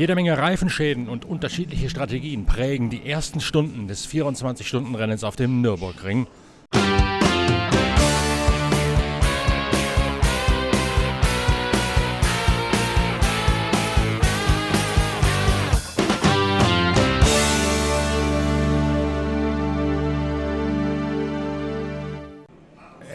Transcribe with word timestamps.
Jede 0.00 0.14
Menge 0.14 0.38
Reifenschäden 0.38 1.10
und 1.10 1.26
unterschiedliche 1.26 1.90
Strategien 1.90 2.46
prägen 2.46 2.88
die 2.88 3.06
ersten 3.06 3.38
Stunden 3.38 3.86
des 3.86 4.08
24-Stunden-Rennens 4.08 5.24
auf 5.24 5.36
dem 5.36 5.60
Nürburgring. 5.60 6.26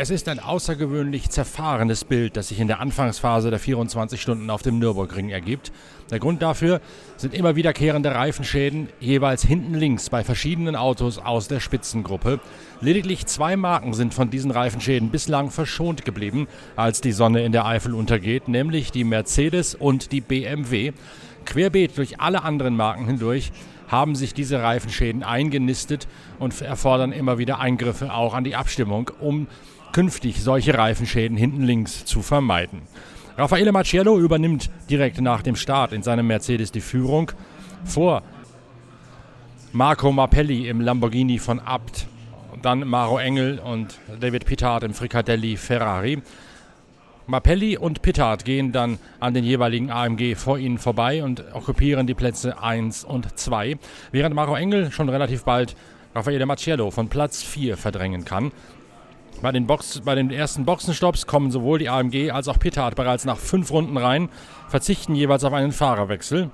Es 0.05 0.11
ist 0.11 0.29
ein 0.29 0.39
außergewöhnlich 0.39 1.31
zerfahrenes 1.31 2.05
Bild, 2.05 2.37
das 2.37 2.49
sich 2.49 2.59
in 2.59 2.67
der 2.67 2.79
Anfangsphase 2.79 3.49
der 3.49 3.57
24 3.57 4.21
Stunden 4.21 4.51
auf 4.51 4.61
dem 4.61 4.77
Nürburgring 4.77 5.29
ergibt. 5.29 5.71
Der 6.11 6.19
Grund 6.19 6.43
dafür 6.43 6.79
sind 7.17 7.33
immer 7.33 7.55
wiederkehrende 7.55 8.13
Reifenschäden, 8.13 8.89
jeweils 8.99 9.43
hinten 9.43 9.73
links 9.73 10.11
bei 10.11 10.23
verschiedenen 10.23 10.75
Autos 10.75 11.17
aus 11.17 11.47
der 11.47 11.59
Spitzengruppe. 11.59 12.39
Lediglich 12.81 13.25
zwei 13.25 13.57
Marken 13.57 13.95
sind 13.95 14.13
von 14.13 14.29
diesen 14.29 14.51
Reifenschäden 14.51 15.09
bislang 15.09 15.49
verschont 15.49 16.05
geblieben, 16.05 16.47
als 16.75 17.01
die 17.01 17.11
Sonne 17.11 17.43
in 17.43 17.51
der 17.51 17.65
Eifel 17.65 17.95
untergeht, 17.95 18.47
nämlich 18.47 18.91
die 18.91 19.05
Mercedes 19.05 19.73
und 19.73 20.11
die 20.11 20.21
BMW. 20.21 20.93
Querbeet 21.45 21.97
durch 21.97 22.19
alle 22.19 22.43
anderen 22.43 22.75
Marken 22.75 23.07
hindurch 23.07 23.51
haben 23.87 24.15
sich 24.15 24.35
diese 24.35 24.61
Reifenschäden 24.61 25.23
eingenistet 25.23 26.07
und 26.37 26.59
erfordern 26.61 27.11
immer 27.11 27.39
wieder 27.39 27.59
Eingriffe 27.59 28.13
auch 28.13 28.35
an 28.35 28.43
die 28.43 28.55
Abstimmung, 28.55 29.09
um 29.19 29.47
künftig 29.95 30.43
solche 30.43 30.77
Reifenschäden 30.77 31.37
hinten 31.37 31.63
links 31.63 32.03
zu 32.03 32.21
vermeiden. 32.21 32.81
Raffaele 33.37 33.71
Marciello 33.71 34.19
übernimmt 34.19 34.69
direkt 34.89 35.21
nach 35.21 35.41
dem 35.41 35.55
Start 35.55 35.93
in 35.93 36.03
seinem 36.03 36.27
Mercedes 36.27 36.73
die 36.73 36.81
Führung 36.81 37.31
vor 37.85 38.21
Marco 39.71 40.11
Mappelli 40.11 40.67
im 40.67 40.81
Lamborghini 40.81 41.39
von 41.39 41.61
Abt, 41.61 42.07
dann 42.61 42.85
Maro 42.85 43.19
Engel 43.19 43.57
und 43.59 43.97
David 44.19 44.45
Pittard 44.45 44.83
im 44.83 44.93
Fricadelli 44.93 45.55
Ferrari. 45.55 46.21
Mappelli 47.27 47.77
und 47.77 48.01
Pittard 48.01 48.43
gehen 48.43 48.73
dann 48.73 48.99
an 49.21 49.33
den 49.33 49.45
jeweiligen 49.45 49.91
AMG 49.91 50.35
vor 50.35 50.57
ihnen 50.57 50.77
vorbei 50.77 51.23
und 51.23 51.41
okkupieren 51.53 52.05
die 52.05 52.15
Plätze 52.15 52.61
1 52.61 53.05
und 53.05 53.39
2, 53.39 53.77
während 54.11 54.35
Maro 54.35 54.57
Engel 54.57 54.91
schon 54.91 55.07
relativ 55.07 55.45
bald 55.45 55.73
Raffaele 56.13 56.45
Marciello 56.45 56.91
von 56.91 57.07
Platz 57.07 57.43
4 57.43 57.77
verdrängen 57.77 58.25
kann. 58.25 58.51
Bei 59.41 59.51
den, 59.51 59.67
Box, 59.67 60.01
bei 60.03 60.15
den 60.15 60.31
ersten 60.31 60.65
Boxenstopps 60.65 61.27
kommen 61.27 61.51
sowohl 61.51 61.79
die 61.79 61.89
AMG 61.89 62.31
als 62.31 62.47
auch 62.47 62.57
Pittard 62.57 62.95
bereits 62.95 63.25
nach 63.25 63.37
fünf 63.37 63.71
Runden 63.71 63.97
rein, 63.97 64.29
verzichten 64.69 65.13
jeweils 65.13 65.43
auf 65.43 65.53
einen 65.53 65.71
Fahrerwechsel. 65.71 66.49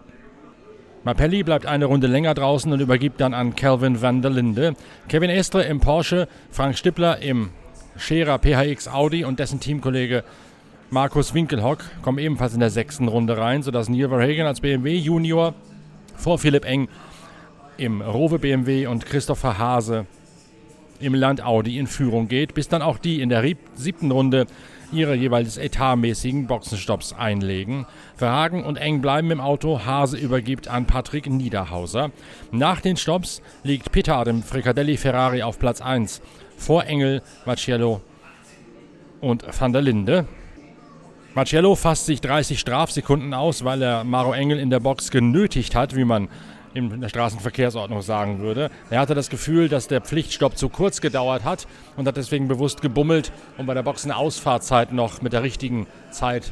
Mappelli 1.03 1.43
bleibt 1.43 1.65
eine 1.65 1.85
Runde 1.85 2.07
länger 2.07 2.33
draußen 2.33 2.71
und 2.71 2.79
übergibt 2.79 3.21
dann 3.21 3.33
an 3.33 3.55
Calvin 3.55 4.01
van 4.01 4.21
der 4.21 4.31
Linde. 4.31 4.75
Kevin 5.07 5.29
Estre 5.29 5.63
im 5.63 5.79
Porsche, 5.79 6.27
Frank 6.51 6.77
Stippler 6.77 7.19
im 7.19 7.49
Scherer 7.97 8.39
PHX 8.39 8.87
Audi 8.87 9.25
und 9.25 9.39
dessen 9.39 9.59
Teamkollege 9.59 10.23
Markus 10.89 11.33
Winkelhock 11.33 11.79
kommen 12.01 12.17
ebenfalls 12.17 12.53
in 12.53 12.59
der 12.59 12.69
sechsten 12.69 13.07
Runde 13.07 13.37
rein, 13.37 13.63
sodass 13.63 13.89
Neil 13.89 14.09
Verhagen 14.09 14.45
als 14.45 14.59
BMW 14.59 14.95
Junior 14.95 15.53
vor 16.17 16.37
Philipp 16.37 16.65
Eng 16.65 16.89
im 17.77 18.01
Rowe 18.01 18.37
BMW 18.37 18.87
und 18.87 19.05
Christopher 19.05 19.57
Hase 19.57 20.05
im 21.01 21.13
Land 21.13 21.43
Audi 21.43 21.77
in 21.77 21.87
Führung 21.87 22.27
geht, 22.27 22.53
bis 22.53 22.67
dann 22.67 22.81
auch 22.81 22.97
die 22.97 23.21
in 23.21 23.29
der 23.29 23.43
siebten 23.75 24.11
Runde 24.11 24.47
ihre 24.91 25.15
jeweils 25.15 25.57
etatmäßigen 25.57 26.47
Boxenstopps 26.47 27.13
einlegen. 27.13 27.85
Verhagen 28.15 28.63
und 28.63 28.77
Eng 28.77 29.01
bleiben 29.01 29.31
im 29.31 29.39
Auto, 29.39 29.85
Hase 29.85 30.17
übergibt 30.17 30.67
an 30.67 30.85
Patrick 30.85 31.29
Niederhauser. 31.29 32.11
Nach 32.51 32.81
den 32.81 32.97
Stopps 32.97 33.41
liegt 33.63 33.91
Pittard 33.91 34.27
im 34.27 34.43
Fricadelli 34.43 34.97
Ferrari 34.97 35.43
auf 35.43 35.59
Platz 35.59 35.81
1 35.81 36.21
vor 36.57 36.85
Engel, 36.85 37.21
Marcello 37.45 38.01
und 39.21 39.45
Van 39.59 39.73
der 39.73 39.81
Linde. 39.81 40.25
Marcello 41.33 41.75
fasst 41.75 42.07
sich 42.07 42.19
30 42.19 42.59
Strafsekunden 42.59 43.33
aus, 43.33 43.63
weil 43.63 43.81
er 43.81 44.03
Maro 44.03 44.33
Engel 44.33 44.59
in 44.59 44.69
der 44.69 44.81
Box 44.81 45.11
genötigt 45.11 45.75
hat, 45.75 45.95
wie 45.95 46.03
man 46.03 46.27
in 46.73 47.01
der 47.01 47.09
Straßenverkehrsordnung 47.09 48.01
sagen 48.01 48.39
würde. 48.39 48.69
Er 48.89 48.99
hatte 48.99 49.15
das 49.15 49.29
Gefühl, 49.29 49.69
dass 49.69 49.87
der 49.87 50.01
Pflichtstopp 50.01 50.57
zu 50.57 50.69
kurz 50.69 51.01
gedauert 51.01 51.43
hat 51.43 51.67
und 51.97 52.07
hat 52.07 52.17
deswegen 52.17 52.47
bewusst 52.47 52.81
gebummelt, 52.81 53.31
um 53.57 53.65
bei 53.65 53.73
der 53.73 53.83
Boxenausfahrtzeit 53.83 54.93
noch 54.93 55.21
mit 55.21 55.33
der 55.33 55.43
richtigen 55.43 55.87
Zeit 56.11 56.51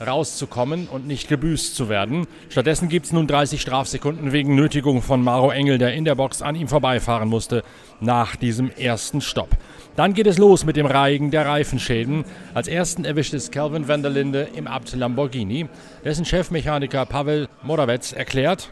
rauszukommen 0.00 0.88
und 0.88 1.06
nicht 1.06 1.28
gebüßt 1.28 1.74
zu 1.74 1.88
werden. 1.88 2.26
Stattdessen 2.48 2.88
gibt 2.88 3.06
es 3.06 3.12
nun 3.12 3.26
30 3.26 3.60
Strafsekunden 3.60 4.32
wegen 4.32 4.54
Nötigung 4.54 5.02
von 5.02 5.22
Maro 5.22 5.50
Engel, 5.50 5.78
der 5.78 5.94
in 5.94 6.04
der 6.04 6.14
Box 6.14 6.42
an 6.42 6.54
ihm 6.54 6.68
vorbeifahren 6.68 7.28
musste 7.28 7.62
nach 8.00 8.36
diesem 8.36 8.70
ersten 8.70 9.20
Stopp. 9.20 9.50
Dann 9.96 10.14
geht 10.14 10.26
es 10.26 10.38
los 10.38 10.64
mit 10.64 10.76
dem 10.76 10.86
Reigen 10.86 11.30
der 11.30 11.46
Reifenschäden. 11.46 12.24
Als 12.54 12.66
ersten 12.66 13.04
erwischt 13.04 13.34
es 13.34 13.50
Calvin 13.50 13.88
van 13.88 14.02
der 14.02 14.10
Linde 14.10 14.48
im 14.54 14.66
Abt 14.66 14.94
Lamborghini. 14.94 15.68
Dessen 16.04 16.24
Chefmechaniker 16.24 17.04
Pavel 17.04 17.48
Moravec 17.62 18.12
erklärt. 18.14 18.70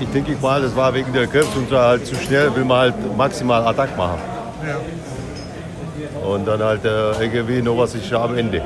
Ich 0.00 0.08
denke 0.08 0.36
mal, 0.42 0.60
das 0.60 0.76
war 0.76 0.92
wegen 0.92 1.12
der 1.12 1.26
Köpfe 1.26 1.64
halt 1.70 2.04
zu 2.04 2.14
schnell, 2.14 2.54
will 2.54 2.64
man 2.64 2.78
halt 2.78 3.16
maximal 3.16 3.66
Attack 3.66 3.96
machen. 3.96 4.20
Und 6.26 6.46
dann 6.46 6.60
halt 6.60 6.84
äh, 6.84 7.12
irgendwie 7.22 7.62
noch 7.62 7.78
was 7.78 7.94
ich 7.94 8.14
am 8.14 8.36
Ende. 8.36 8.62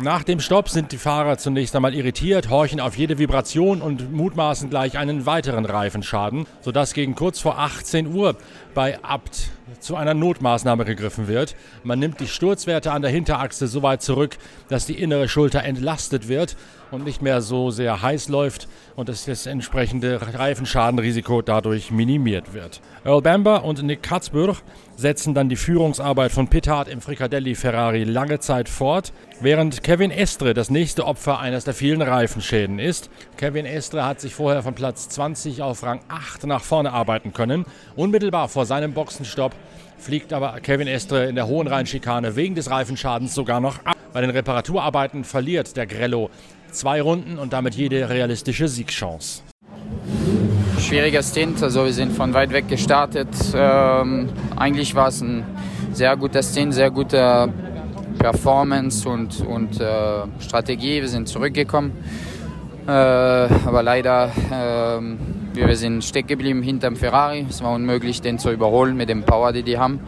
Nach 0.00 0.22
dem 0.22 0.38
Stopp 0.38 0.68
sind 0.68 0.92
die 0.92 0.96
Fahrer 0.96 1.38
zunächst 1.38 1.74
einmal 1.74 1.92
irritiert, 1.92 2.50
horchen 2.50 2.78
auf 2.78 2.96
jede 2.96 3.18
Vibration 3.18 3.82
und 3.82 4.12
mutmaßen 4.12 4.70
gleich 4.70 4.96
einen 4.96 5.26
weiteren 5.26 5.64
Reifenschaden, 5.64 6.46
sodass 6.60 6.94
gegen 6.94 7.16
kurz 7.16 7.40
vor 7.40 7.58
18 7.58 8.14
Uhr 8.14 8.36
bei 8.74 9.02
Abt 9.02 9.50
zu 9.80 9.96
einer 9.96 10.14
Notmaßnahme 10.14 10.84
gegriffen 10.84 11.26
wird. 11.26 11.56
Man 11.82 11.98
nimmt 11.98 12.20
die 12.20 12.28
Sturzwerte 12.28 12.92
an 12.92 13.02
der 13.02 13.10
Hinterachse 13.10 13.66
so 13.66 13.82
weit 13.82 14.02
zurück, 14.02 14.38
dass 14.68 14.86
die 14.86 15.00
innere 15.00 15.28
Schulter 15.28 15.64
entlastet 15.64 16.28
wird 16.28 16.56
und 16.90 17.04
nicht 17.04 17.20
mehr 17.20 17.42
so 17.42 17.70
sehr 17.70 18.00
heiß 18.00 18.28
läuft 18.28 18.68
und 18.96 19.08
dass 19.08 19.24
das 19.24 19.46
entsprechende 19.46 20.20
Reifenschadenrisiko 20.34 21.42
dadurch 21.42 21.90
minimiert 21.90 22.54
wird. 22.54 22.80
Earl 23.04 23.22
Bamber 23.22 23.64
und 23.64 23.82
Nick 23.82 24.02
Katzburg 24.02 24.62
setzen 24.96 25.34
dann 25.34 25.48
die 25.48 25.56
Führungsarbeit 25.56 26.32
von 26.32 26.48
Pittard 26.48 26.88
im 26.88 27.00
Fricadelli 27.00 27.54
Ferrari 27.54 28.04
lange 28.04 28.40
Zeit 28.40 28.68
fort, 28.68 29.12
während 29.40 29.82
Kevin 29.88 30.10
Estre 30.10 30.52
das 30.52 30.68
nächste 30.68 31.06
Opfer 31.06 31.40
eines 31.40 31.64
der 31.64 31.72
vielen 31.72 32.02
Reifenschäden 32.02 32.78
ist. 32.78 33.08
Kevin 33.38 33.64
Estre 33.64 34.04
hat 34.04 34.20
sich 34.20 34.34
vorher 34.34 34.62
von 34.62 34.74
Platz 34.74 35.08
20 35.08 35.62
auf 35.62 35.82
Rang 35.82 36.00
8 36.08 36.44
nach 36.44 36.62
vorne 36.62 36.92
arbeiten 36.92 37.32
können. 37.32 37.64
Unmittelbar 37.96 38.50
vor 38.50 38.66
seinem 38.66 38.92
Boxenstopp 38.92 39.54
fliegt 39.96 40.34
aber 40.34 40.60
Kevin 40.60 40.88
Estre 40.88 41.24
in 41.24 41.36
der 41.36 41.46
hohen 41.46 41.66
Rheinschikane 41.66 42.36
wegen 42.36 42.54
des 42.54 42.70
Reifenschadens 42.70 43.34
sogar 43.34 43.60
noch 43.60 43.82
ab. 43.86 43.96
Bei 44.12 44.20
den 44.20 44.28
Reparaturarbeiten 44.28 45.24
verliert 45.24 45.74
der 45.74 45.86
Grello 45.86 46.28
zwei 46.70 47.00
Runden 47.00 47.38
und 47.38 47.54
damit 47.54 47.74
jede 47.74 48.10
realistische 48.10 48.68
Siegchance 48.68 49.40
schwieriger 50.78 51.22
Stint. 51.22 51.62
Also 51.62 51.84
wir 51.84 51.92
sind 51.92 52.12
von 52.12 52.32
weit 52.34 52.50
weg 52.50 52.68
gestartet. 52.68 53.28
Ähm, 53.54 54.28
eigentlich 54.56 54.94
war 54.94 55.08
es 55.08 55.20
ein 55.20 55.44
sehr 55.92 56.16
guter 56.16 56.42
Stint, 56.42 56.72
sehr 56.72 56.90
gute 56.90 57.52
Performance 58.18 59.08
und, 59.08 59.40
und 59.46 59.80
äh, 59.80 60.22
Strategie. 60.40 61.00
Wir 61.00 61.08
sind 61.08 61.28
zurückgekommen. 61.28 61.92
Äh, 62.86 62.90
aber 62.90 63.82
leider, 63.82 64.30
äh, 64.50 65.00
wir 65.54 65.76
sind 65.76 66.04
stecken 66.04 66.28
geblieben 66.28 66.62
hinterm 66.62 66.96
Ferrari. 66.96 67.46
Es 67.48 67.62
war 67.62 67.72
unmöglich, 67.72 68.20
den 68.20 68.38
zu 68.38 68.50
überholen 68.50 68.96
mit 68.96 69.08
dem 69.08 69.24
Power, 69.24 69.52
den 69.52 69.64
die 69.64 69.78
haben. 69.78 70.00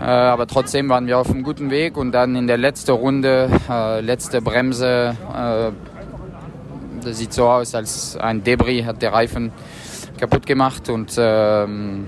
Äh, 0.00 0.04
aber 0.04 0.46
trotzdem 0.46 0.88
waren 0.88 1.06
wir 1.06 1.18
auf 1.18 1.30
einem 1.30 1.42
guten 1.42 1.70
Weg 1.70 1.96
und 1.96 2.12
dann 2.12 2.34
in 2.34 2.46
der 2.46 2.56
letzten 2.56 2.92
Runde, 2.92 3.48
äh, 3.68 4.00
letzte 4.00 4.42
Bremse, 4.42 5.16
äh, 5.32 5.70
das 7.04 7.18
sieht 7.18 7.32
so 7.32 7.48
aus, 7.48 7.74
als 7.74 8.16
ein 8.16 8.42
Debris 8.42 8.84
hat 8.84 9.02
der 9.02 9.12
Reifen 9.12 9.52
kaputt 10.18 10.46
gemacht 10.46 10.88
und, 10.88 11.14
ähm, 11.18 12.06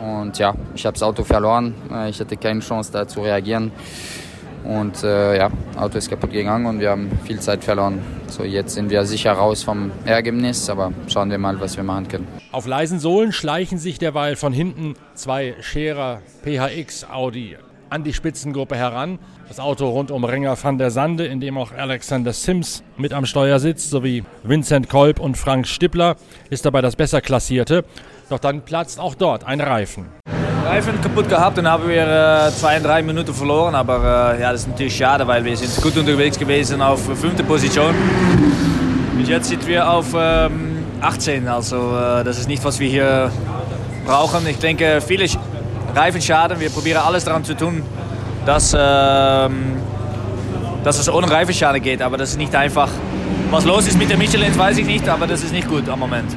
und 0.00 0.38
ja, 0.38 0.54
ich 0.74 0.86
habe 0.86 0.94
das 0.94 1.02
Auto 1.02 1.24
verloren. 1.24 1.74
Ich 2.08 2.20
hatte 2.20 2.36
keine 2.36 2.60
Chance 2.60 2.90
da 2.92 3.06
zu 3.06 3.20
reagieren. 3.20 3.70
Und 4.64 5.04
äh, 5.04 5.36
ja, 5.36 5.50
Auto 5.76 5.98
ist 5.98 6.08
kaputt 6.08 6.32
gegangen 6.32 6.66
und 6.66 6.80
wir 6.80 6.90
haben 6.90 7.10
viel 7.24 7.38
Zeit 7.38 7.62
verloren. 7.62 8.00
So, 8.28 8.44
jetzt 8.44 8.74
sind 8.74 8.90
wir 8.90 9.04
sicher 9.04 9.32
raus 9.32 9.62
vom 9.62 9.90
Ergebnis, 10.06 10.70
aber 10.70 10.92
schauen 11.06 11.30
wir 11.30 11.38
mal, 11.38 11.60
was 11.60 11.76
wir 11.76 11.84
machen 11.84 12.08
können. 12.08 12.28
Auf 12.50 12.66
leisen 12.66 12.98
Sohlen 12.98 13.32
schleichen 13.32 13.78
sich 13.78 13.98
derweil 13.98 14.36
von 14.36 14.52
hinten 14.52 14.94
zwei 15.14 15.54
Scherer 15.60 16.22
PHX 16.42 17.04
Audi 17.10 17.56
an 17.90 18.02
die 18.02 18.12
Spitzengruppe 18.12 18.74
heran. 18.74 19.18
Das 19.46 19.60
Auto 19.60 19.88
rund 19.88 20.10
um 20.10 20.24
Renger 20.24 20.56
van 20.60 20.78
der 20.78 20.90
Sande, 20.90 21.26
in 21.26 21.40
dem 21.40 21.56
auch 21.58 21.70
Alexander 21.72 22.32
Sims 22.32 22.82
mit 22.96 23.12
am 23.12 23.26
Steuer 23.26 23.60
sitzt, 23.60 23.90
sowie 23.90 24.24
Vincent 24.42 24.88
Kolb 24.88 25.20
und 25.20 25.36
Frank 25.36 25.68
Stippler, 25.68 26.16
ist 26.50 26.64
dabei 26.64 26.80
das 26.80 26.96
besser 26.96 27.20
klassierte. 27.20 27.84
Doch 28.30 28.38
dann 28.38 28.62
platzt 28.62 28.98
auch 28.98 29.14
dort 29.14 29.44
ein 29.44 29.60
Reifen. 29.60 30.06
Reifen 30.64 30.98
kaputt 31.02 31.28
gehabt 31.28 31.58
und 31.58 31.68
haben 31.68 31.86
wir 31.86 32.06
äh, 32.46 32.50
zwei, 32.52 32.78
drei 32.78 33.02
Minuten 33.02 33.34
verloren. 33.34 33.74
Aber 33.74 34.34
äh, 34.34 34.40
ja, 34.40 34.50
das 34.50 34.62
ist 34.62 34.68
natürlich 34.68 34.96
schade, 34.96 35.26
weil 35.26 35.44
wir 35.44 35.54
sind 35.56 35.76
gut 35.82 35.96
unterwegs 35.96 36.38
gewesen 36.38 36.80
auf 36.80 37.04
fünfte 37.04 37.44
Position. 37.44 37.94
Und 39.14 39.28
jetzt 39.28 39.48
sind 39.48 39.66
wir 39.66 39.88
auf 39.88 40.06
ähm, 40.16 40.84
18. 41.02 41.48
Also 41.48 41.76
äh, 41.76 42.24
das 42.24 42.38
ist 42.38 42.48
nicht, 42.48 42.64
was 42.64 42.80
wir 42.80 42.88
hier 42.88 43.30
brauchen. 44.06 44.46
Ich 44.46 44.58
denke, 44.58 45.02
viele 45.06 45.26
Reifenschaden. 45.94 46.58
Wir 46.58 46.70
probieren 46.70 47.02
alles 47.04 47.24
daran 47.24 47.44
zu 47.44 47.54
tun, 47.54 47.82
dass, 48.46 48.74
ähm, 48.76 49.76
dass 50.82 50.98
es 50.98 51.10
ohne 51.10 51.30
Reifenschaden 51.30 51.82
geht. 51.82 52.00
Aber 52.00 52.16
das 52.16 52.30
ist 52.30 52.38
nicht 52.38 52.54
einfach. 52.54 52.88
Was 53.50 53.66
los 53.66 53.86
ist 53.86 53.98
mit 53.98 54.08
der 54.08 54.16
Michelin, 54.16 54.56
weiß 54.56 54.78
ich 54.78 54.86
nicht, 54.86 55.08
aber 55.08 55.26
das 55.26 55.42
ist 55.44 55.52
nicht 55.52 55.68
gut 55.68 55.88
am 55.88 56.00
Moment. 56.00 56.34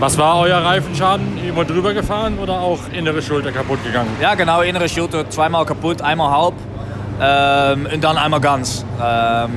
Was 0.00 0.16
war 0.16 0.38
euer 0.38 0.58
Reifenschaden? 0.58 1.44
Immer 1.44 1.64
drüber 1.64 1.92
gefahren 1.92 2.38
oder 2.38 2.60
auch 2.60 2.78
innere 2.92 3.20
Schulter 3.20 3.50
kaputt 3.50 3.82
gegangen? 3.82 4.10
Ja, 4.20 4.36
genau, 4.36 4.60
innere 4.60 4.88
Schulter 4.88 5.28
zweimal 5.28 5.66
kaputt, 5.66 6.02
einmal 6.02 6.30
halb 6.30 6.54
ähm, 7.20 7.88
und 7.92 8.04
dann 8.04 8.16
einmal 8.16 8.40
ganz. 8.40 8.84
Ähm, 9.02 9.50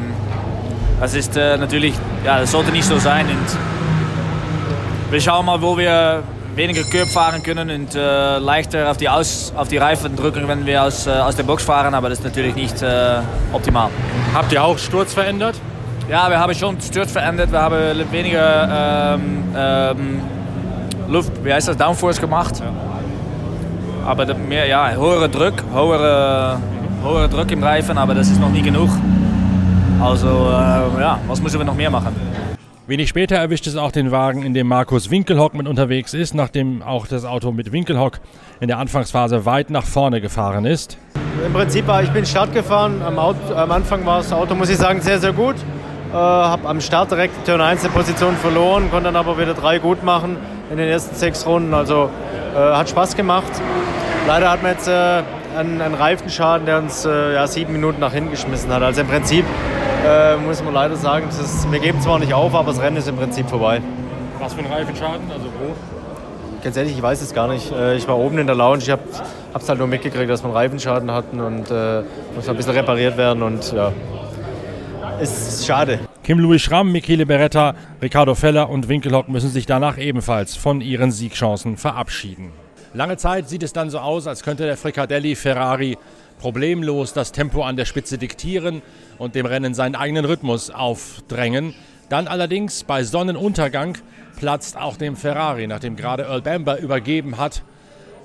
das 0.99 1.13
ist 1.13 1.37
äh, 1.37 1.57
natürlich, 1.57 1.93
ja, 2.25 2.39
das 2.39 2.51
sollte 2.51 2.71
nicht 2.71 2.85
so 2.85 2.97
sein. 2.97 3.27
Und 3.27 5.11
wir 5.11 5.21
schauen 5.21 5.45
mal, 5.45 5.61
wo 5.61 5.77
wir 5.77 6.23
weniger 6.55 6.81
Curb 6.83 7.09
fahren 7.09 7.43
können 7.43 7.69
und 7.69 7.93
äh, 7.93 8.39
leichter 8.39 8.89
auf 8.89 8.97
die, 8.97 9.09
aus, 9.09 9.53
auf 9.55 9.67
die 9.67 9.77
Reifen 9.77 10.15
drücken, 10.15 10.47
wenn 10.47 10.65
wir 10.65 10.83
aus, 10.83 11.05
äh, 11.05 11.11
aus 11.11 11.35
der 11.35 11.43
Box 11.43 11.63
fahren, 11.63 11.93
aber 11.93 12.09
das 12.09 12.17
ist 12.17 12.25
natürlich 12.25 12.55
nicht 12.55 12.81
äh, 12.81 13.19
optimal. 13.53 13.89
Habt 14.33 14.51
ihr 14.51 14.63
auch 14.63 14.79
Sturz 14.79 15.13
verändert? 15.13 15.55
Ja, 16.11 16.29
wir 16.29 16.37
haben 16.37 16.53
schon 16.53 16.75
Sturz 16.81 17.13
verändert. 17.13 17.53
Wir 17.53 17.61
haben 17.61 18.11
weniger 18.11 19.15
ähm, 19.15 19.43
ähm, 19.55 20.21
Luft, 21.07 21.31
wie 21.41 21.53
heißt 21.53 21.69
das, 21.69 21.77
Downforce 21.77 22.19
gemacht. 22.19 22.59
Ja. 22.59 22.69
Aber 24.05 24.33
mehr, 24.33 24.67
ja, 24.67 24.91
höherer 24.91 25.29
Druck, 25.29 25.63
höherer, 25.73 26.59
höherer 27.01 27.29
Druck 27.29 27.49
im 27.51 27.63
Reifen, 27.63 27.97
aber 27.97 28.13
das 28.13 28.27
ist 28.27 28.41
noch 28.41 28.49
nie 28.49 28.61
genug. 28.61 28.89
Also 30.01 30.27
äh, 30.27 31.01
ja, 31.01 31.17
was 31.27 31.41
müssen 31.41 31.59
wir 31.59 31.65
noch 31.65 31.75
mehr 31.75 31.89
machen? 31.89 32.13
Wenig 32.87 33.07
später 33.07 33.37
erwischt 33.37 33.67
es 33.67 33.77
auch 33.77 33.93
den 33.93 34.11
Wagen, 34.11 34.43
in 34.43 34.53
dem 34.53 34.67
Markus 34.67 35.09
Winkelhock 35.09 35.53
mit 35.53 35.65
unterwegs 35.65 36.13
ist, 36.13 36.33
nachdem 36.33 36.83
auch 36.83 37.07
das 37.07 37.23
Auto 37.23 37.53
mit 37.53 37.71
Winkelhock 37.71 38.19
in 38.59 38.67
der 38.67 38.79
Anfangsphase 38.79 39.45
weit 39.45 39.69
nach 39.69 39.85
vorne 39.85 40.19
gefahren 40.19 40.65
ist. 40.65 40.97
Im 41.45 41.53
Prinzip 41.53 41.87
war 41.87 42.03
ich 42.03 42.09
bin 42.09 42.25
Start 42.25 42.51
gefahren. 42.51 43.01
Am, 43.01 43.17
Auto, 43.17 43.55
am 43.55 43.71
Anfang 43.71 44.05
war 44.05 44.17
das 44.17 44.33
Auto, 44.33 44.55
muss 44.55 44.67
ich 44.67 44.75
sagen, 44.75 44.99
sehr, 44.99 45.17
sehr 45.17 45.31
gut. 45.31 45.55
Äh, 46.11 46.15
habe 46.15 46.67
am 46.67 46.81
Start 46.81 47.09
direkt 47.09 47.45
Turn 47.45 47.61
1 47.61 47.85
eine 47.85 47.93
Position 47.93 48.35
verloren, 48.35 48.91
konnte 48.91 49.05
dann 49.05 49.15
aber 49.15 49.37
wieder 49.37 49.53
drei 49.53 49.79
gut 49.79 50.03
machen 50.03 50.35
in 50.69 50.77
den 50.77 50.89
ersten 50.89 51.15
sechs 51.15 51.45
Runden. 51.45 51.73
Also 51.73 52.09
äh, 52.53 52.57
hat 52.57 52.89
Spaß 52.89 53.15
gemacht. 53.15 53.51
Leider 54.27 54.51
hat 54.51 54.61
man 54.61 54.73
jetzt 54.73 54.89
äh, 54.89 55.23
einen, 55.57 55.81
einen, 55.81 55.95
Reifenschaden, 55.95 56.65
der 56.65 56.79
uns 56.79 57.05
äh, 57.05 57.33
ja, 57.33 57.47
sieben 57.47 57.71
Minuten 57.71 58.01
nach 58.01 58.11
hinten 58.11 58.31
geschmissen 58.31 58.73
hat. 58.73 58.83
Also 58.83 59.01
im 59.01 59.07
Prinzip 59.07 59.45
äh, 60.05 60.35
muss 60.35 60.61
man 60.61 60.73
leider 60.73 60.97
sagen, 60.97 61.29
ist, 61.29 61.71
wir 61.71 61.79
geben 61.79 62.01
zwar 62.01 62.19
nicht 62.19 62.33
auf, 62.33 62.53
aber 62.55 62.71
das 62.71 62.81
Rennen 62.81 62.97
ist 62.97 63.07
im 63.07 63.15
Prinzip 63.15 63.49
vorbei. 63.49 63.81
Was 64.39 64.53
für 64.53 64.59
ein 64.59 64.71
Reifenschaden? 64.71 65.31
Also 65.31 65.45
wo? 65.45 65.75
Ganz 66.61 66.75
ehrlich, 66.75 66.93
ich 66.93 67.01
weiß 67.01 67.21
es 67.21 67.33
gar 67.33 67.47
nicht. 67.47 67.71
Äh, 67.71 67.95
ich 67.95 68.05
war 68.09 68.17
oben 68.17 68.37
in 68.37 68.47
der 68.47 68.55
Lounge, 68.55 68.79
ich 68.79 68.91
habe 68.91 69.01
es 69.53 69.69
halt 69.69 69.79
nur 69.79 69.87
mitgekriegt, 69.87 70.29
dass 70.29 70.43
wir 70.43 70.47
einen 70.47 70.57
Reifenschaden 70.57 71.09
hatten 71.11 71.39
und 71.39 71.71
äh, 71.71 72.01
muss 72.35 72.49
ein 72.49 72.57
bisschen 72.57 72.73
repariert 72.73 73.15
werden 73.15 73.43
und 73.43 73.71
ja, 73.71 73.93
ist 75.21 75.65
schade. 75.67 75.99
Kim-Louis 76.23 76.61
Schramm, 76.61 76.91
Michele 76.91 77.25
Beretta, 77.25 77.75
Ricardo 78.01 78.33
Feller 78.33 78.69
und 78.69 78.89
Winkelhock 78.89 79.29
müssen 79.29 79.49
sich 79.49 79.65
danach 79.65 79.97
ebenfalls 79.97 80.55
von 80.55 80.81
ihren 80.81 81.11
Siegchancen 81.11 81.77
verabschieden. 81.77 82.51
Lange 82.93 83.17
Zeit 83.17 83.47
sieht 83.47 83.63
es 83.63 83.71
dann 83.71 83.89
so 83.89 83.99
aus, 83.99 84.27
als 84.27 84.43
könnte 84.43 84.65
der 84.65 84.77
Fricadelli 84.77 85.35
Ferrari 85.35 85.97
problemlos 86.39 87.13
das 87.13 87.31
Tempo 87.31 87.61
an 87.63 87.75
der 87.75 87.85
Spitze 87.85 88.17
diktieren 88.17 88.81
und 89.19 89.35
dem 89.35 89.45
Rennen 89.45 89.73
seinen 89.75 89.95
eigenen 89.95 90.25
Rhythmus 90.25 90.71
aufdrängen. 90.71 91.75
Dann 92.09 92.27
allerdings 92.27 92.83
bei 92.83 93.03
Sonnenuntergang 93.03 93.97
platzt 94.37 94.75
auch 94.75 94.97
dem 94.97 95.15
Ferrari, 95.15 95.67
nachdem 95.67 95.95
gerade 95.95 96.23
Earl 96.23 96.41
Bamber 96.41 96.79
übergeben 96.79 97.37
hat, 97.37 97.61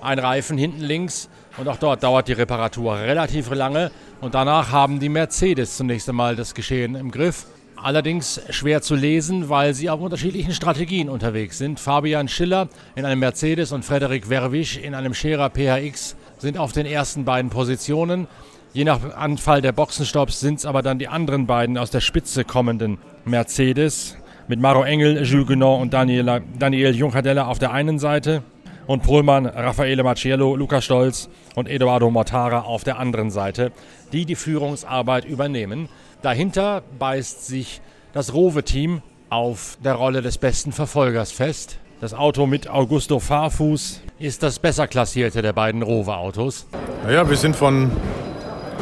ein 0.00 0.18
Reifen 0.18 0.56
hinten 0.56 0.80
links. 0.80 1.28
Und 1.58 1.68
auch 1.68 1.76
dort 1.76 2.02
dauert 2.02 2.28
die 2.28 2.32
Reparatur 2.32 2.96
relativ 2.96 3.50
lange. 3.50 3.90
Und 4.20 4.34
danach 4.34 4.72
haben 4.72 4.98
die 4.98 5.08
Mercedes 5.08 5.76
zunächst 5.76 6.08
einmal 6.08 6.36
das 6.36 6.54
Geschehen 6.54 6.94
im 6.94 7.10
Griff. 7.10 7.46
Allerdings 7.76 8.40
schwer 8.50 8.80
zu 8.80 8.94
lesen, 8.94 9.50
weil 9.50 9.74
sie 9.74 9.90
auf 9.90 10.00
unterschiedlichen 10.00 10.52
Strategien 10.52 11.10
unterwegs 11.10 11.58
sind. 11.58 11.78
Fabian 11.78 12.26
Schiller 12.26 12.68
in 12.94 13.04
einem 13.04 13.20
Mercedes 13.20 13.72
und 13.72 13.84
Frederik 13.84 14.30
Werwisch 14.30 14.78
in 14.78 14.94
einem 14.94 15.12
Scherer 15.12 15.50
PHX 15.50 16.16
sind 16.38 16.56
auf 16.56 16.72
den 16.72 16.86
ersten 16.86 17.26
beiden 17.26 17.50
Positionen. 17.50 18.26
Je 18.72 18.84
nach 18.84 19.14
Anfall 19.14 19.60
der 19.60 19.72
Boxenstopps 19.72 20.40
sind 20.40 20.58
es 20.58 20.66
aber 20.66 20.82
dann 20.82 20.98
die 20.98 21.08
anderen 21.08 21.46
beiden 21.46 21.76
aus 21.76 21.90
der 21.90 22.00
Spitze 22.00 22.44
kommenden 22.44 22.98
Mercedes 23.26 24.16
mit 24.48 24.60
Maro 24.60 24.82
Engel, 24.82 25.24
Jules 25.24 25.46
Guenot 25.46 25.80
und 25.82 25.92
Daniel, 25.92 26.42
Daniel 26.58 26.94
Juncadella 26.94 27.46
auf 27.46 27.58
der 27.58 27.72
einen 27.72 27.98
Seite 27.98 28.42
und 28.86 29.02
Pohlmann, 29.02 29.46
Raffaele 29.46 30.02
Macciello, 30.02 30.56
Luca 30.56 30.80
Stolz 30.80 31.28
und 31.54 31.68
Eduardo 31.68 32.10
Mortara 32.10 32.60
auf 32.60 32.84
der 32.84 32.98
anderen 32.98 33.30
Seite, 33.30 33.72
die 34.12 34.24
die 34.24 34.36
Führungsarbeit 34.36 35.24
übernehmen. 35.24 35.88
Dahinter 36.22 36.82
beißt 36.98 37.46
sich 37.46 37.80
das 38.12 38.32
Rowe-Team 38.32 39.02
auf 39.30 39.76
der 39.82 39.94
Rolle 39.94 40.22
des 40.22 40.38
besten 40.38 40.72
Verfolgers 40.72 41.32
fest. 41.32 41.78
Das 42.00 42.14
Auto 42.14 42.46
mit 42.46 42.68
Augusto 42.68 43.20
Fahrfuß 43.20 44.02
ist 44.18 44.42
das 44.42 44.58
besser 44.58 44.86
klassierte 44.86 45.42
der 45.42 45.52
beiden 45.52 45.82
Rowe-Autos. 45.82 46.66
Naja, 47.04 47.28
wir 47.28 47.36
sind 47.36 47.56
von 47.56 47.90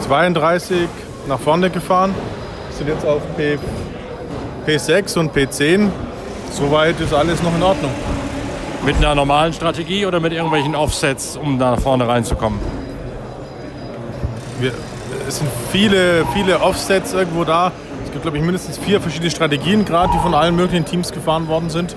32 0.00 0.88
nach 1.29 1.41
vorne 1.41 1.71
gefahren, 1.71 2.15
wir 2.69 2.76
sind 2.76 2.88
jetzt 2.88 3.07
auf 3.07 3.23
P, 3.37 3.59
P6 4.66 5.19
und 5.19 5.35
P10. 5.35 5.88
Soweit 6.50 7.00
ist 7.00 7.12
alles 7.12 7.43
noch 7.43 7.54
in 7.54 7.62
Ordnung. 7.62 7.93
Mit 8.85 8.97
einer 8.97 9.14
normalen 9.14 9.52
Strategie 9.52 10.07
oder 10.07 10.21
mit 10.21 10.33
irgendwelchen 10.33 10.75
Offsets, 10.75 11.37
um 11.37 11.59
da 11.59 11.73
nach 11.73 11.81
vorne 11.81 12.07
reinzukommen? 12.07 12.59
Wir, 14.61 14.73
es 15.26 15.38
sind 15.38 15.49
viele, 15.71 16.25
viele 16.33 16.61
Offsets 16.61 17.12
irgendwo 17.12 17.45
da. 17.45 17.73
Es 18.04 18.11
gibt, 18.11 18.23
glaube 18.23 18.38
ich, 18.38 18.43
mindestens 18.43 18.78
vier 18.78 19.00
verschiedene 19.00 19.31
Strategien, 19.31 19.85
gerade 19.85 20.12
die 20.12 20.19
von 20.19 20.35
allen 20.35 20.57
möglichen 20.57 20.85
Teams 20.85 21.12
gefahren 21.12 21.49
worden 21.49 21.71
sind. 21.71 21.97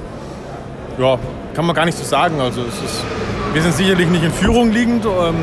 Ja, 0.98 1.18
kann 1.54 1.66
man 1.66 1.76
gar 1.76 1.86
nicht 1.86 1.98
so 1.98 2.04
sagen. 2.04 2.40
Also 2.40 2.62
ist, 2.62 3.04
wir 3.54 3.62
sind 3.62 3.74
sicherlich 3.74 4.08
nicht 4.10 4.24
in 4.24 4.32
Führung 4.32 4.72
liegend. 4.72 5.06
Ähm, 5.06 5.36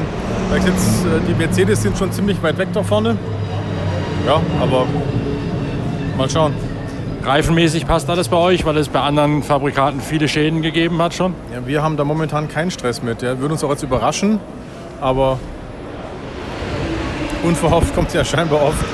jetzt, 0.54 1.04
äh, 1.04 1.20
die 1.28 1.34
Mercedes 1.34 1.82
sind 1.82 1.96
schon 1.96 2.12
ziemlich 2.12 2.42
weit 2.42 2.58
weg 2.58 2.68
da 2.72 2.82
vorne. 2.82 3.16
Ja, 4.26 4.40
aber 4.60 4.86
mal 6.16 6.28
schauen. 6.30 6.54
Reifenmäßig 7.24 7.86
passt 7.86 8.10
alles 8.10 8.28
bei 8.28 8.36
euch, 8.36 8.66
weil 8.66 8.76
es 8.76 8.88
bei 8.88 9.00
anderen 9.00 9.42
Fabrikaten 9.42 10.00
viele 10.00 10.28
Schäden 10.28 10.60
gegeben 10.60 11.00
hat 11.00 11.14
schon? 11.14 11.34
Ja, 11.52 11.66
wir 11.66 11.82
haben 11.82 11.96
da 11.96 12.04
momentan 12.04 12.48
keinen 12.48 12.70
Stress 12.70 13.02
mit. 13.02 13.22
Ja. 13.22 13.38
Würde 13.38 13.54
uns 13.54 13.64
auch 13.64 13.70
jetzt 13.70 13.82
überraschen, 13.82 14.40
aber 15.00 15.38
unverhofft 17.44 17.94
kommt 17.94 18.08
es 18.08 18.14
ja 18.14 18.24
scheinbar 18.24 18.62
oft. 18.62 18.84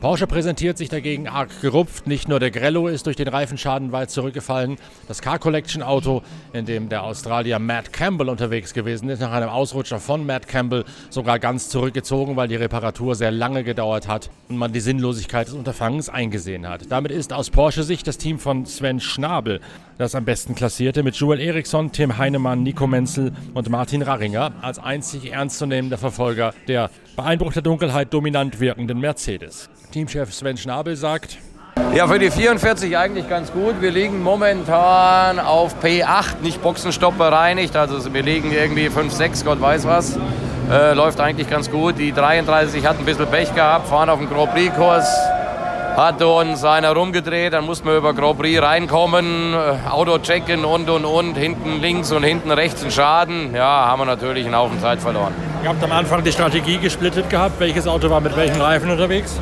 Porsche 0.00 0.26
präsentiert 0.26 0.78
sich 0.78 0.88
dagegen 0.88 1.28
arg 1.28 1.60
gerupft. 1.60 2.06
Nicht 2.06 2.26
nur 2.26 2.40
der 2.40 2.50
Grello 2.50 2.88
ist 2.88 3.04
durch 3.06 3.16
den 3.16 3.28
Reifenschaden 3.28 3.92
weit 3.92 4.10
zurückgefallen. 4.10 4.76
Das 5.06 5.20
Car 5.20 5.38
Collection 5.38 5.82
Auto, 5.82 6.22
in 6.54 6.64
dem 6.64 6.88
der 6.88 7.04
Australier 7.04 7.58
Matt 7.58 7.92
Campbell 7.92 8.30
unterwegs 8.30 8.72
gewesen 8.72 9.10
ist, 9.10 9.20
nach 9.20 9.30
einem 9.30 9.50
Ausrutscher 9.50 10.00
von 10.00 10.24
Matt 10.24 10.48
Campbell 10.48 10.86
sogar 11.10 11.38
ganz 11.38 11.68
zurückgezogen, 11.68 12.34
weil 12.34 12.48
die 12.48 12.56
Reparatur 12.56 13.14
sehr 13.14 13.30
lange 13.30 13.62
gedauert 13.62 14.08
hat 14.08 14.30
und 14.48 14.56
man 14.56 14.72
die 14.72 14.80
Sinnlosigkeit 14.80 15.48
des 15.48 15.54
Unterfangens 15.54 16.08
eingesehen 16.08 16.66
hat. 16.66 16.90
Damit 16.90 17.12
ist 17.12 17.34
aus 17.34 17.50
Porsche-Sicht 17.50 18.06
das 18.06 18.16
Team 18.16 18.38
von 18.38 18.64
Sven 18.64 19.00
Schnabel 19.00 19.60
das 20.00 20.14
am 20.14 20.24
besten 20.24 20.54
klassierte, 20.54 21.02
mit 21.02 21.14
Joel 21.14 21.40
Eriksson, 21.40 21.92
Tim 21.92 22.16
Heinemann, 22.16 22.62
Nico 22.62 22.86
Menzel 22.86 23.32
und 23.52 23.68
Martin 23.68 24.00
Raringer 24.00 24.50
als 24.62 24.78
einzig 24.78 25.30
ernstzunehmender 25.30 25.98
Verfolger 25.98 26.54
der 26.68 26.88
der 27.18 27.62
Dunkelheit 27.62 28.14
dominant 28.14 28.60
wirkenden 28.60 28.98
Mercedes. 28.98 29.68
Teamchef 29.92 30.32
Sven 30.32 30.56
Schnabel 30.56 30.96
sagt, 30.96 31.36
ja, 31.94 32.08
für 32.08 32.18
die 32.18 32.30
44 32.30 32.96
eigentlich 32.96 33.28
ganz 33.28 33.52
gut. 33.52 33.82
Wir 33.82 33.90
liegen 33.90 34.22
momentan 34.22 35.38
auf 35.38 35.76
P8, 35.82 36.40
nicht 36.42 36.62
Boxenstopp 36.62 37.18
bereinigt. 37.18 37.76
Also 37.76 38.14
wir 38.14 38.22
liegen 38.22 38.52
irgendwie 38.52 38.88
5, 38.88 39.12
6, 39.12 39.44
Gott 39.44 39.60
weiß 39.60 39.86
was. 39.86 40.18
Äh, 40.70 40.94
läuft 40.94 41.20
eigentlich 41.20 41.50
ganz 41.50 41.70
gut. 41.70 41.98
Die 41.98 42.12
33 42.12 42.86
hat 42.86 42.98
ein 42.98 43.04
bisschen 43.04 43.26
Pech 43.26 43.54
gehabt, 43.54 43.88
fahren 43.88 44.08
auf 44.08 44.18
dem 44.18 44.30
Grand 44.30 44.52
Prix-Kurs. 44.52 45.29
Hat 46.00 46.22
uns 46.22 46.64
einer 46.64 46.92
rumgedreht, 46.92 47.52
dann 47.52 47.66
mussten 47.66 47.86
wir 47.86 47.98
über 47.98 48.14
Grand 48.14 48.38
Prix 48.38 48.62
reinkommen, 48.62 49.52
äh, 49.52 49.86
Auto 49.86 50.16
checken 50.16 50.64
und 50.64 50.88
und 50.88 51.04
und, 51.04 51.34
hinten 51.34 51.82
links 51.82 52.10
und 52.10 52.22
hinten 52.22 52.50
rechts 52.50 52.80
einen 52.80 52.90
Schaden. 52.90 53.54
Ja, 53.54 53.84
haben 53.86 54.00
wir 54.00 54.06
natürlich 54.06 54.46
einen 54.46 54.56
Haufen 54.56 54.80
Zeit 54.80 54.98
verloren. 54.98 55.34
Ihr 55.62 55.68
habt 55.68 55.84
am 55.84 55.92
Anfang 55.92 56.24
die 56.24 56.32
Strategie 56.32 56.78
gesplittet 56.78 57.28
gehabt. 57.28 57.60
Welches 57.60 57.86
Auto 57.86 58.08
war 58.08 58.22
mit 58.22 58.34
welchen 58.34 58.62
Reifen 58.62 58.90
unterwegs? 58.90 59.38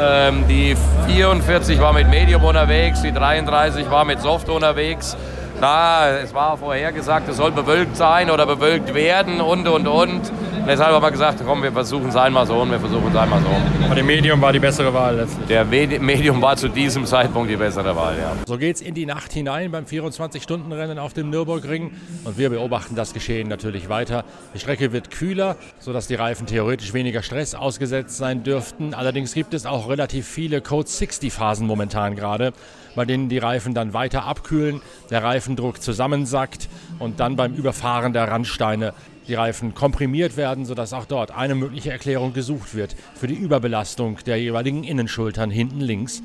Ähm, 0.00 0.44
die 0.48 0.76
44 1.08 1.80
war 1.80 1.92
mit 1.92 2.08
Medium 2.08 2.44
unterwegs, 2.44 3.02
die 3.02 3.10
33 3.10 3.90
war 3.90 4.04
mit 4.04 4.20
Soft 4.20 4.48
unterwegs. 4.48 5.16
Na, 5.60 6.08
es 6.18 6.32
war 6.32 6.56
vorher 6.56 6.92
gesagt, 6.92 7.28
es 7.28 7.38
soll 7.38 7.50
bewölkt 7.50 7.96
sein 7.96 8.30
oder 8.30 8.46
bewölkt 8.46 8.94
werden 8.94 9.40
und, 9.40 9.66
und, 9.66 9.88
und. 9.88 10.20
Deshalb 10.64 10.92
haben 10.92 11.02
wir 11.02 11.10
gesagt, 11.10 11.42
komm, 11.44 11.60
wir 11.62 11.72
versuchen 11.72 12.08
es 12.08 12.16
einmal 12.16 12.46
so 12.46 12.54
und 12.60 12.70
wir 12.70 12.78
versuchen 12.78 13.08
es 13.08 13.16
einmal 13.16 13.40
so. 13.40 13.48
Aber 13.84 13.94
dem 13.96 14.06
Medium 14.06 14.40
war 14.40 14.52
die 14.52 14.60
bessere 14.60 14.94
Wahl 14.94 15.16
letztlich. 15.16 15.48
Der 15.48 15.64
Medium 15.64 16.40
war 16.40 16.56
zu 16.56 16.68
diesem 16.68 17.04
Zeitpunkt 17.04 17.50
die 17.50 17.56
bessere 17.56 17.96
Wahl, 17.96 18.16
ja. 18.16 18.32
So 18.46 18.56
geht's 18.56 18.80
in 18.80 18.94
die 18.94 19.04
Nacht 19.04 19.32
hinein 19.32 19.72
beim 19.72 19.86
24-Stunden-Rennen 19.86 21.00
auf 21.00 21.14
dem 21.14 21.30
Nürburgring 21.30 21.90
und 22.24 22.38
wir 22.38 22.48
beobachten 22.50 22.94
das 22.94 23.12
Geschehen 23.12 23.48
natürlich 23.48 23.88
weiter. 23.88 24.24
Die 24.54 24.60
Strecke 24.60 24.92
wird 24.92 25.10
kühler, 25.10 25.56
sodass 25.80 26.06
die 26.06 26.14
Reifen 26.14 26.46
theoretisch 26.46 26.94
weniger 26.94 27.22
Stress 27.22 27.56
ausgesetzt 27.56 28.16
sein 28.16 28.44
dürften. 28.44 28.94
Allerdings 28.94 29.34
gibt 29.34 29.54
es 29.54 29.66
auch 29.66 29.88
relativ 29.88 30.28
viele 30.28 30.60
Code 30.60 30.88
60 30.88 31.32
Phasen 31.32 31.66
momentan 31.66 32.14
gerade, 32.14 32.52
bei 32.94 33.04
denen 33.04 33.28
die 33.28 33.38
Reifen 33.38 33.74
dann 33.74 33.94
weiter 33.94 34.26
abkühlen, 34.26 34.80
der 35.10 35.24
Reifendruck 35.24 35.82
zusammensackt 35.82 36.68
und 37.00 37.18
dann 37.18 37.34
beim 37.34 37.52
Überfahren 37.52 38.12
der 38.12 38.28
Randsteine 38.28 38.94
die 39.28 39.34
Reifen 39.34 39.74
komprimiert 39.74 40.36
werden, 40.36 40.64
sodass 40.64 40.92
auch 40.92 41.04
dort 41.04 41.30
eine 41.30 41.54
mögliche 41.54 41.90
Erklärung 41.90 42.32
gesucht 42.32 42.74
wird 42.74 42.96
für 43.14 43.26
die 43.26 43.34
Überbelastung 43.34 44.18
der 44.26 44.40
jeweiligen 44.40 44.84
Innenschultern 44.84 45.50
hinten 45.50 45.80
links. 45.80 46.22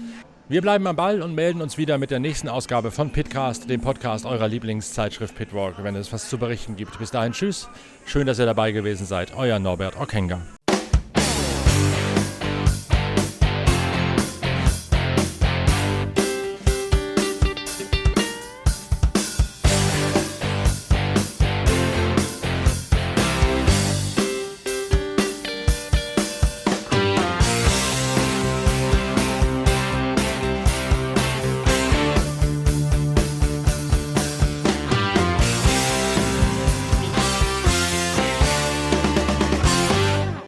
Wir 0.50 0.62
bleiben 0.62 0.88
am 0.88 0.96
Ball 0.96 1.22
und 1.22 1.36
melden 1.36 1.62
uns 1.62 1.78
wieder 1.78 1.98
mit 1.98 2.10
der 2.10 2.20
nächsten 2.20 2.48
Ausgabe 2.48 2.90
von 2.90 3.12
Pitcast, 3.12 3.70
dem 3.70 3.82
Podcast 3.82 4.26
eurer 4.26 4.48
Lieblingszeitschrift 4.48 5.36
Pitwalk, 5.36 5.84
wenn 5.84 5.96
es 5.96 6.14
was 6.14 6.30
zu 6.30 6.38
berichten 6.38 6.78
gibt. 6.78 6.98
Bis 7.00 7.12
dahin, 7.12 7.34
tschüss. 7.34 7.68
Schön, 8.06 8.26
dass 8.26 8.40
ihr 8.40 8.46
dabei 8.46 8.72
gewesen 8.72 9.06
seid. 9.06 9.36
Euer 9.36 9.60
Norbert 9.60 10.00
Ockenger. 10.00 10.57